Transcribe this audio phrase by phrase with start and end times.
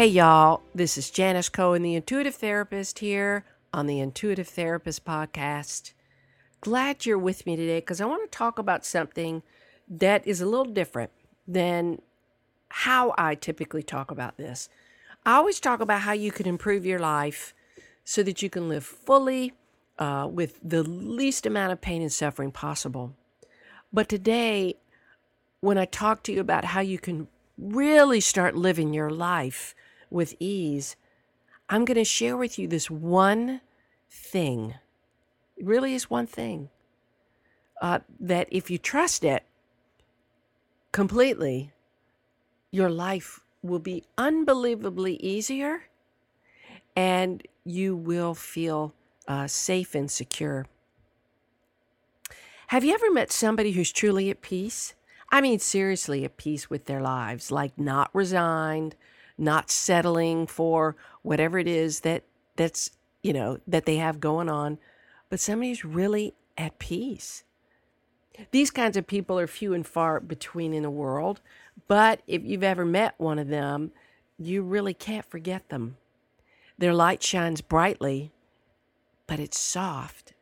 [0.00, 5.92] Hey, y'all, this is Janis Cohen, the Intuitive Therapist, here on the Intuitive Therapist Podcast.
[6.62, 9.42] Glad you're with me today because I want to talk about something
[9.86, 11.10] that is a little different
[11.46, 12.00] than
[12.70, 14.70] how I typically talk about this.
[15.26, 17.52] I always talk about how you can improve your life
[18.02, 19.52] so that you can live fully
[19.98, 23.12] uh, with the least amount of pain and suffering possible.
[23.92, 24.76] But today,
[25.60, 29.74] when I talk to you about how you can really start living your life
[30.10, 30.96] with ease,
[31.68, 33.60] I'm going to share with you this one
[34.10, 34.74] thing.
[35.56, 36.68] It really is one thing
[37.80, 39.44] uh, that if you trust it
[40.92, 41.72] completely,
[42.70, 45.84] your life will be unbelievably easier
[46.96, 48.94] and you will feel
[49.28, 50.66] uh, safe and secure.
[52.68, 54.94] Have you ever met somebody who's truly at peace?
[55.32, 58.96] I mean, seriously at peace with their lives, like not resigned,
[59.40, 62.24] not settling for whatever it is that
[62.56, 62.90] that's
[63.22, 64.78] you know that they have going on
[65.28, 67.44] but somebody who's really at peace.
[68.50, 71.40] These kinds of people are few and far between in the world
[71.88, 73.92] but if you've ever met one of them
[74.38, 75.96] you really can't forget them.
[76.78, 78.32] Their light shines brightly
[79.26, 80.34] but it's soft.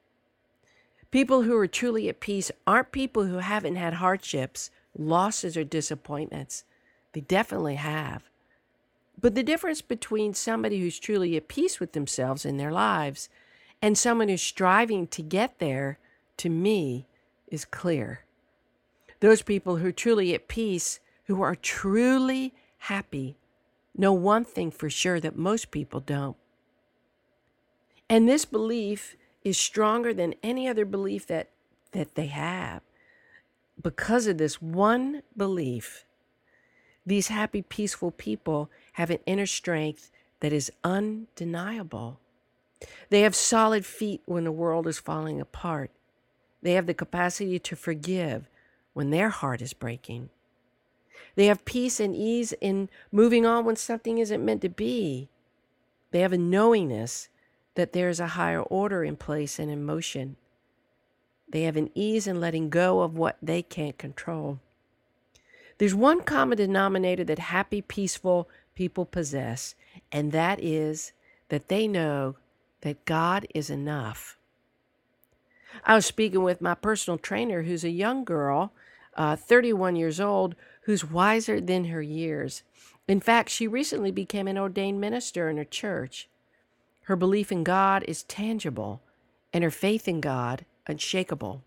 [1.11, 6.65] People who are truly at peace aren't people who haven't had hardships losses or disappointments.
[7.13, 8.29] They definitely have
[9.21, 13.29] but the difference between somebody who's truly at peace with themselves in their lives
[13.83, 15.99] and someone who's striving to get there,
[16.37, 17.07] to me,
[17.49, 18.25] is clear.
[19.21, 23.37] Those people who are truly at peace, who are truly happy,
[23.97, 26.37] know one thing for sure that most people don't.
[28.09, 31.49] And this belief is stronger than any other belief that,
[31.93, 32.83] that they have.
[33.81, 36.05] Because of this one belief,
[37.09, 40.11] these happy, peaceful people have an inner strength
[40.41, 42.21] that is undeniable.
[43.11, 45.91] They have solid feet when the world is falling apart.
[46.63, 48.49] They have the capacity to forgive
[48.93, 50.31] when their heart is breaking.
[51.35, 55.29] They have peace and ease in moving on when something isn't meant to be.
[56.11, 57.29] They have a knowingness
[57.75, 60.37] that there is a higher order in place and in motion.
[61.49, 64.61] They have an ease in letting go of what they can't control.
[65.79, 69.75] There's one common denominator that happy, peaceful people possess,
[70.11, 71.13] and that is
[71.49, 72.37] that they know
[72.81, 74.37] that God is enough.
[75.85, 78.73] I was speaking with my personal trainer, who's a young girl,
[79.17, 82.63] uh, 31 years old, who's wiser than her years.
[83.07, 86.29] In fact, she recently became an ordained minister in her church.
[87.05, 89.01] Her belief in God is tangible,
[89.53, 91.63] and her faith in God unshakable.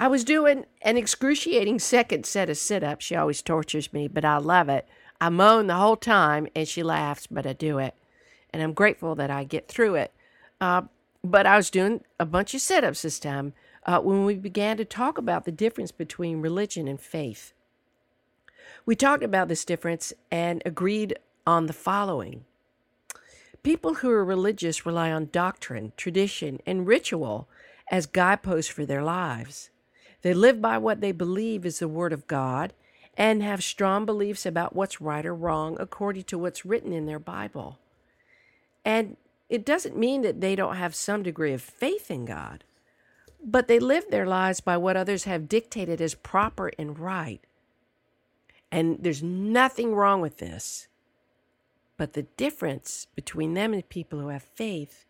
[0.00, 3.04] I was doing an excruciating second set of sit ups.
[3.04, 4.86] She always tortures me, but I love it.
[5.20, 7.94] I moan the whole time and she laughs, but I do it.
[8.52, 10.12] And I'm grateful that I get through it.
[10.60, 10.82] Uh,
[11.24, 13.54] but I was doing a bunch of sit ups this time
[13.86, 17.52] uh, when we began to talk about the difference between religion and faith.
[18.86, 22.44] We talked about this difference and agreed on the following
[23.64, 27.48] People who are religious rely on doctrine, tradition, and ritual
[27.90, 29.70] as guideposts for their lives.
[30.22, 32.72] They live by what they believe is the Word of God
[33.16, 37.18] and have strong beliefs about what's right or wrong according to what's written in their
[37.18, 37.78] Bible.
[38.84, 39.16] And
[39.48, 42.64] it doesn't mean that they don't have some degree of faith in God,
[43.42, 47.40] but they live their lives by what others have dictated as proper and right.
[48.70, 50.88] And there's nothing wrong with this.
[51.96, 55.04] But the difference between them and people who have faith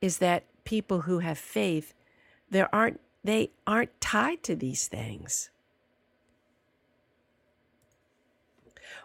[0.00, 1.94] is that people who have faith,
[2.50, 5.50] there aren't they aren't tied to these things.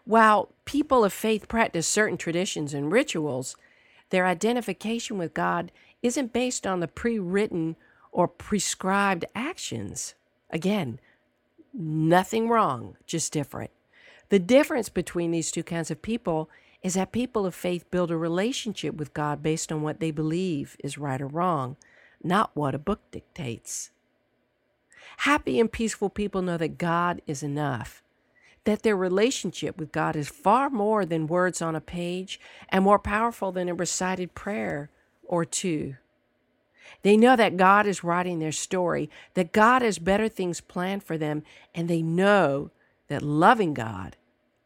[0.06, 3.56] While people of faith practice certain traditions and rituals,
[4.12, 5.72] their identification with God
[6.02, 7.76] isn't based on the pre written
[8.12, 10.14] or prescribed actions.
[10.52, 11.00] Again,
[11.74, 13.72] nothing wrong, just different.
[14.30, 16.50] The difference between these two kinds of people
[16.84, 20.78] is that people of faith build a relationship with God based on what they believe
[20.84, 21.78] is right or wrong,
[22.24, 23.90] not what a book dictates.
[25.18, 28.02] Happy and peaceful people know that God is enough.
[28.66, 33.00] that their relationship with God is far more than words on a page and more
[33.00, 34.90] powerful than a recited prayer
[35.24, 35.96] or two.
[37.04, 41.18] They know that God is writing their story, that God has better things planned for
[41.18, 41.44] them,
[41.74, 42.72] and they know
[43.08, 44.18] that loving God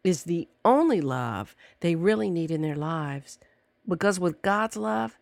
[0.04, 3.38] is the only love they really need in their lives.
[3.88, 5.18] Because with God's love,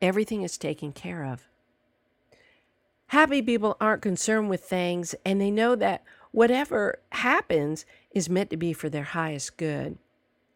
[0.00, 1.46] everything is taken care of.
[3.08, 8.56] Happy people aren't concerned with things, and they know that whatever happens is meant to
[8.56, 9.96] be for their highest good.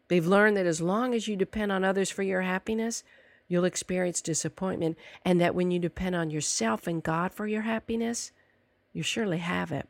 [0.09, 3.03] They've learned that as long as you depend on others for your happiness,
[3.47, 8.33] you'll experience disappointment, and that when you depend on yourself and God for your happiness,
[8.91, 9.87] you surely have it.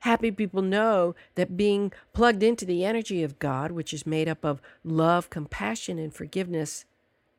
[0.00, 4.44] Happy people know that being plugged into the energy of God, which is made up
[4.44, 6.84] of love, compassion, and forgiveness,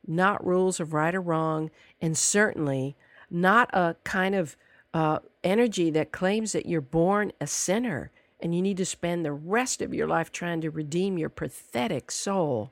[0.05, 1.71] not rules of right or wrong,
[2.01, 2.97] and certainly
[3.29, 4.55] not a kind of
[4.93, 9.33] uh, energy that claims that you're born a sinner and you need to spend the
[9.33, 12.71] rest of your life trying to redeem your pathetic soul.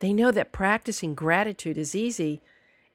[0.00, 2.42] They know that practicing gratitude is easy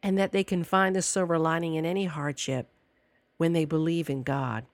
[0.04, 2.68] and that they can find the silver lining in any hardship
[3.38, 4.66] when they believe in God.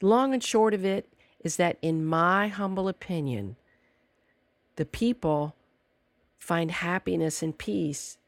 [0.00, 1.08] Long and short of it
[1.40, 3.56] is that, in my humble opinion,
[4.76, 5.54] the people
[6.38, 8.18] find happiness and peace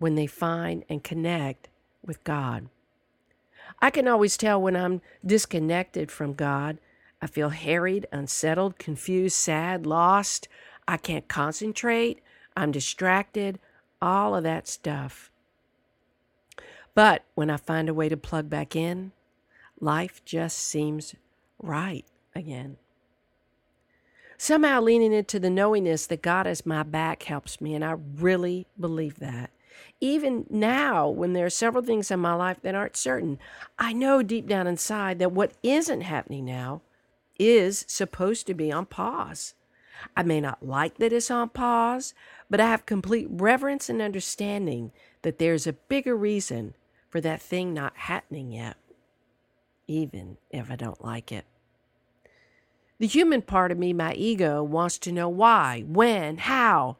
[0.00, 1.68] when they find and connect
[2.04, 2.68] with God.
[3.80, 6.78] I can always tell when I'm disconnected from God.
[7.22, 10.48] I feel harried, unsettled, confused, sad, lost.
[10.88, 12.20] I can't concentrate.
[12.56, 13.60] I'm distracted,
[14.02, 15.30] all of that stuff.
[16.94, 19.12] But when I find a way to plug back in,
[19.80, 21.14] life just seems
[21.62, 22.04] right
[22.34, 22.78] again.
[24.36, 28.66] Somehow leaning into the knowingness that God has my back helps me, and I really
[28.78, 29.50] believe that.
[30.00, 33.38] Even now, when there are several things in my life that aren't certain,
[33.78, 36.82] I know deep down inside that what isn't happening now
[37.38, 39.54] is supposed to be on pause.
[40.16, 42.14] I may not like that it's on pause,
[42.48, 46.74] but I have complete reverence and understanding that there's a bigger reason
[47.08, 48.76] for that thing not happening yet,
[49.86, 51.44] even if I don't like it.
[52.98, 56.98] The human part of me, my ego, wants to know why, when, how,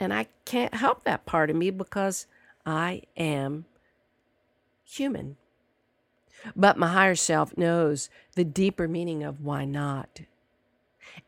[0.00, 2.26] and I can't help that part of me because
[2.64, 3.66] I am
[4.84, 5.36] human.
[6.54, 10.20] But my higher self knows the deeper meaning of why not,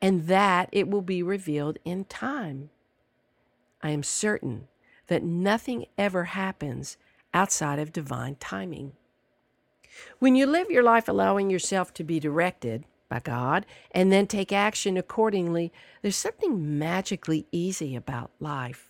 [0.00, 2.70] and that it will be revealed in time.
[3.82, 4.68] I am certain
[5.08, 6.96] that nothing ever happens
[7.34, 8.92] outside of divine timing.
[10.20, 14.52] When you live your life allowing yourself to be directed, by God and then take
[14.52, 15.70] action accordingly,
[16.00, 18.86] there's something magically easy about life.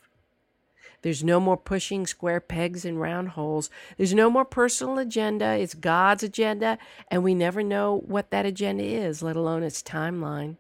[1.03, 3.71] There's no more pushing square pegs in round holes.
[3.97, 5.57] There's no more personal agenda.
[5.57, 6.79] It's God's agenda,
[7.09, 10.57] and we never know what that agenda is, let alone its timeline.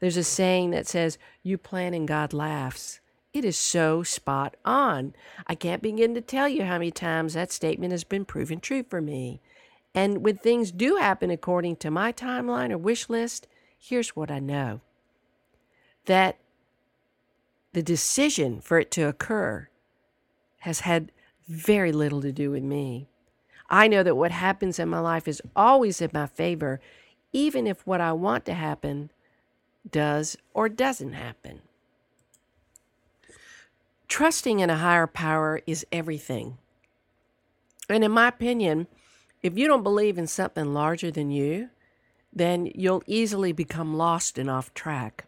[0.00, 3.00] There's a saying that says, You plan and God laughs.
[3.32, 5.14] It is so spot on.
[5.46, 8.82] I can't begin to tell you how many times that statement has been proven true
[8.82, 9.40] for me.
[9.94, 13.46] And when things do happen according to my timeline or wish list,
[13.78, 14.80] here's what I know
[16.06, 16.36] that
[17.72, 19.68] the decision for it to occur
[20.60, 21.12] has had
[21.48, 23.06] very little to do with me.
[23.70, 26.80] I know that what happens in my life is always in my favor,
[27.32, 29.10] even if what I want to happen
[29.90, 31.62] does or doesn't happen.
[34.08, 36.58] Trusting in a higher power is everything.
[37.88, 38.86] And in my opinion,
[39.42, 41.70] if you don't believe in something larger than you,
[42.32, 45.24] then you'll easily become lost and off track.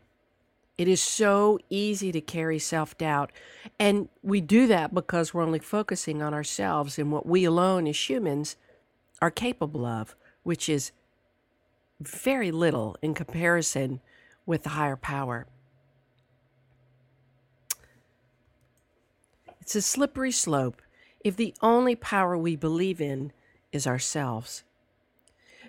[0.76, 3.30] It is so easy to carry self doubt.
[3.78, 8.08] And we do that because we're only focusing on ourselves and what we alone as
[8.08, 8.56] humans
[9.22, 10.90] are capable of, which is
[12.00, 14.00] very little in comparison
[14.46, 15.46] with the higher power.
[19.60, 20.82] It's a slippery slope
[21.20, 23.32] if the only power we believe in
[23.74, 24.62] is ourselves.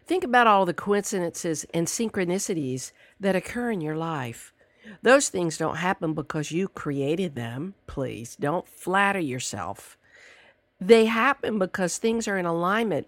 [0.06, 4.54] Think about all the coincidences and synchronicities that occur in your life.
[5.02, 7.74] Those things don't happen because you created them.
[7.88, 9.98] Please don't flatter yourself.
[10.80, 13.08] They happen because things are in alignment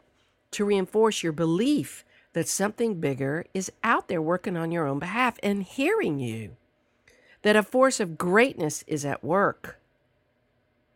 [0.51, 5.37] to reinforce your belief that something bigger is out there working on your own behalf
[5.43, 6.55] and hearing you,
[7.43, 9.79] that a force of greatness is at work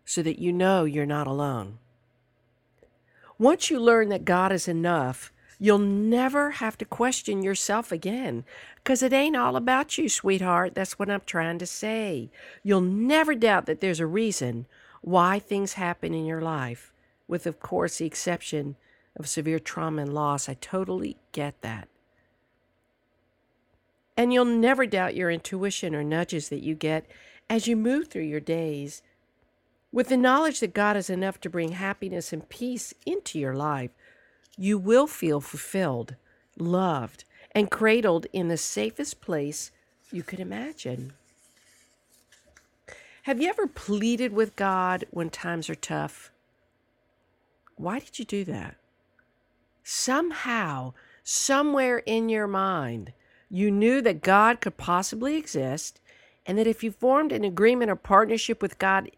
[0.06, 1.78] so that you know you're not alone.
[3.42, 8.46] Once you learn that God is enough, you'll never have to question yourself again
[8.76, 10.76] because it ain't all about you, sweetheart.
[10.76, 12.30] That's what I'm trying to say.
[12.62, 14.68] You'll never doubt that there's a reason
[15.02, 16.94] why things happen in your life,
[17.28, 18.76] with, of course, the exception
[19.16, 20.48] of severe trauma and loss.
[20.48, 21.88] I totally get that.
[24.16, 27.08] And you'll never doubt your intuition or nudges that you get
[27.50, 29.02] as you move through your days
[29.92, 33.92] with the knowledge that God is enough to bring happiness and peace into your life.
[34.58, 36.16] You will feel fulfilled,
[36.58, 39.72] loved, and cradled in the safest place
[40.12, 41.14] you could imagine.
[43.24, 46.32] Have you ever pleaded with God when times are tough?
[47.76, 48.76] Why did you do that?
[49.84, 50.94] Somehow,
[51.24, 53.14] somewhere in your mind,
[53.50, 56.00] you knew that God could possibly exist,
[56.46, 59.12] and that if you formed an agreement or partnership with God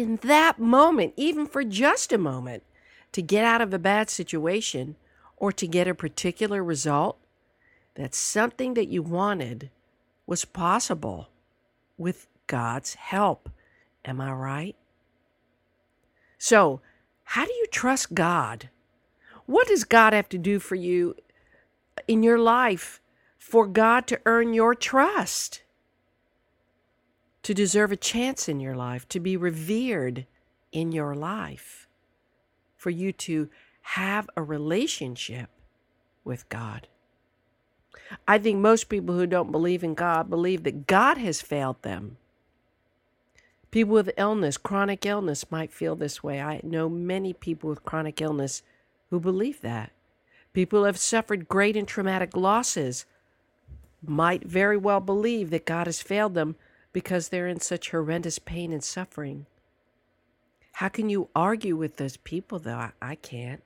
[0.00, 2.64] in that moment, even for just a moment,
[3.12, 4.96] to get out of a bad situation
[5.36, 7.16] or to get a particular result,
[7.94, 9.70] that something that you wanted
[10.26, 11.28] was possible
[11.96, 13.48] with God's help.
[14.04, 14.76] Am I right?
[16.38, 16.80] So,
[17.22, 18.70] how do you trust God?
[19.46, 21.14] What does God have to do for you
[22.08, 23.00] in your life
[23.38, 25.62] for God to earn your trust,
[27.44, 30.26] to deserve a chance in your life, to be revered
[30.72, 31.86] in your life,
[32.76, 33.48] for you to
[33.82, 35.50] have a relationship
[36.24, 36.88] with God.
[38.26, 42.16] I think most people who don't believe in God believe that God has failed them.
[43.70, 46.40] People with illness, chronic illness, might feel this way.
[46.40, 48.62] I know many people with chronic illness
[49.10, 49.90] who believe that.
[50.52, 53.04] People who have suffered great and traumatic losses
[54.02, 56.56] might very well believe that God has failed them
[56.94, 59.44] because they're in such horrendous pain and suffering.
[60.72, 62.76] How can you argue with those people, though?
[62.76, 63.62] I, I can't,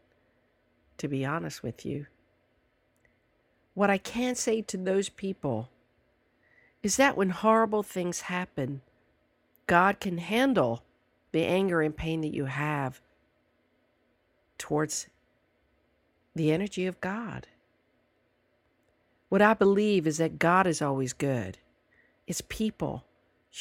[0.97, 2.07] to be honest with you.
[3.75, 5.69] What I can say to those people
[6.83, 8.81] is that when horrible things happen,
[9.67, 10.83] God can handle
[11.31, 13.01] the anger and pain that you have
[14.57, 15.07] towards
[16.35, 17.47] the energy of God.
[19.29, 21.59] What I believe is that God is always good.
[22.27, 23.05] It's people,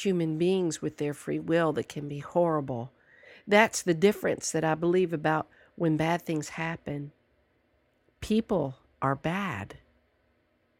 [0.04, 2.92] human beings with their free will that can be horrible.
[3.46, 7.12] That's the difference that I believe about when bad things happen.
[8.20, 9.78] People are bad,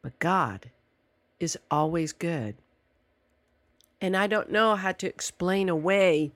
[0.01, 0.69] but God
[1.39, 2.55] is always good.
[4.01, 6.31] And I don't know how to explain away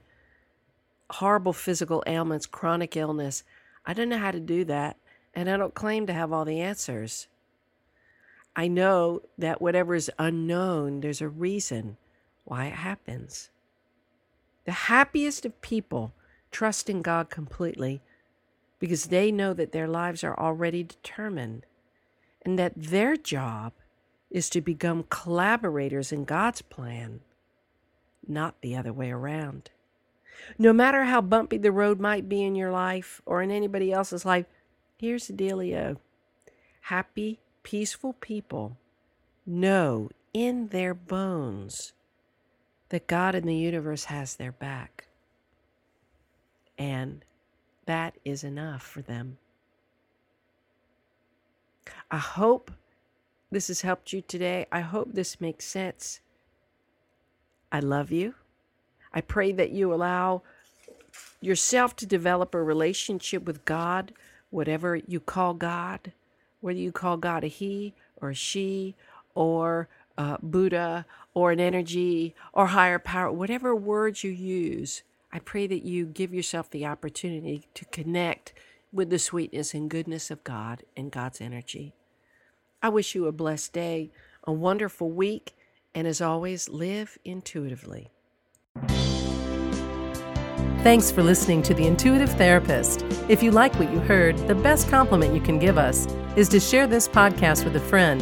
[1.10, 3.44] horrible physical ailments, chronic illness.
[3.86, 4.98] I don't know how to do that.
[5.34, 7.28] And I don't claim to have all the answers.
[8.56, 11.98] I know that whatever is unknown, there's a reason
[12.44, 13.50] why it happens.
[14.66, 16.14] The happiest of people
[16.52, 18.02] trust in God completely
[18.80, 21.66] because they know that their lives are already determined
[22.46, 23.74] and that their job
[24.30, 27.22] is to become collaborators in God's plan,
[28.28, 29.70] not the other way around.
[30.58, 34.26] No matter how bumpy the road might be in your life or in anybody else's
[34.26, 34.46] life,
[34.98, 35.98] here's the dealio.
[36.82, 38.78] Happy peaceful people
[39.46, 41.94] know in their bones
[42.94, 45.08] that God in the universe has their back.
[46.78, 47.26] And
[47.88, 49.40] that is enough for them.
[52.12, 52.70] I hope
[53.50, 54.68] this has helped you today.
[54.72, 56.20] I hope this makes sense.
[57.72, 58.36] I love you.
[59.12, 60.44] I pray that you allow
[61.42, 64.14] yourself to develop a relationship with God,
[64.52, 66.12] whatever you call God
[66.64, 68.96] whether you call God a he or a she
[69.36, 75.68] or uh, Buddha or an energy or higher power, whatever words you use, I pray
[75.68, 78.54] that you give yourself the opportunity to connect
[78.92, 81.94] with the sweetness and goodness of God and God's energy.
[82.82, 84.12] I wish you a blessed day,
[84.44, 85.56] a wonderful week,
[85.96, 88.10] and as always, live intuitively.
[90.84, 93.06] Thanks for listening to The Intuitive Therapist.
[93.30, 96.60] If you like what you heard, the best compliment you can give us is to
[96.60, 98.22] share this podcast with a friend.